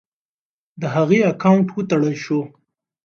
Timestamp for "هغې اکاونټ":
0.95-1.67